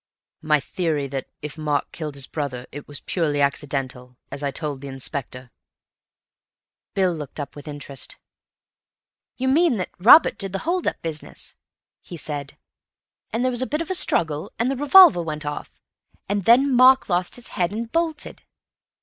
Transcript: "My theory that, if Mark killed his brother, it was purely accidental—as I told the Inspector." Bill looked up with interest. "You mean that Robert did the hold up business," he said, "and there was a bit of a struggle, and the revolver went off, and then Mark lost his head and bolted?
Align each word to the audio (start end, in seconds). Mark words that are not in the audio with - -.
"My 0.41 0.59
theory 0.59 1.05
that, 1.09 1.27
if 1.43 1.59
Mark 1.59 1.91
killed 1.91 2.15
his 2.15 2.25
brother, 2.25 2.65
it 2.71 2.87
was 2.87 3.01
purely 3.01 3.39
accidental—as 3.39 4.41
I 4.41 4.49
told 4.49 4.81
the 4.81 4.87
Inspector." 4.87 5.51
Bill 6.95 7.13
looked 7.13 7.39
up 7.39 7.55
with 7.55 7.67
interest. 7.67 8.17
"You 9.37 9.47
mean 9.47 9.77
that 9.77 9.91
Robert 9.99 10.39
did 10.39 10.53
the 10.53 10.57
hold 10.65 10.87
up 10.87 10.99
business," 11.03 11.53
he 12.01 12.17
said, 12.17 12.57
"and 13.31 13.43
there 13.43 13.51
was 13.51 13.61
a 13.61 13.67
bit 13.67 13.83
of 13.83 13.91
a 13.91 13.93
struggle, 13.93 14.51
and 14.57 14.71
the 14.71 14.75
revolver 14.75 15.21
went 15.21 15.45
off, 15.45 15.71
and 16.27 16.45
then 16.45 16.73
Mark 16.75 17.07
lost 17.07 17.35
his 17.35 17.49
head 17.49 17.71
and 17.71 17.91
bolted? 17.91 18.41